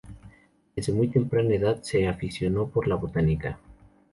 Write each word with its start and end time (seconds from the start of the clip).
Desde 0.75 0.93
muy 0.93 1.09
temprana 1.09 1.53
edad 1.53 1.83
se 1.83 2.07
aficionó 2.07 2.67
por 2.67 2.87
la 2.87 2.95
Botánica. 2.95 3.59